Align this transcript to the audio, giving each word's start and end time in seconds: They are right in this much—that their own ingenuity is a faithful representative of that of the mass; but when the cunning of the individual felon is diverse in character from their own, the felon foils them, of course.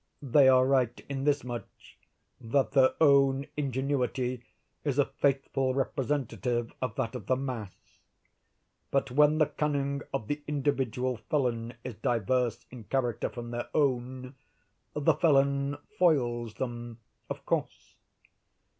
They 0.23 0.49
are 0.49 0.65
right 0.65 0.99
in 1.09 1.25
this 1.25 1.43
much—that 1.43 2.71
their 2.71 2.89
own 2.99 3.45
ingenuity 3.55 4.43
is 4.83 4.97
a 4.97 5.05
faithful 5.05 5.75
representative 5.75 6.73
of 6.81 6.95
that 6.95 7.13
of 7.13 7.27
the 7.27 7.35
mass; 7.35 8.01
but 8.89 9.11
when 9.11 9.37
the 9.37 9.45
cunning 9.45 10.01
of 10.11 10.27
the 10.27 10.41
individual 10.47 11.17
felon 11.29 11.75
is 11.83 11.93
diverse 11.97 12.65
in 12.71 12.85
character 12.85 13.29
from 13.29 13.51
their 13.51 13.69
own, 13.75 14.33
the 14.95 15.13
felon 15.13 15.77
foils 15.99 16.55
them, 16.55 16.99
of 17.29 17.45
course. 17.45 17.93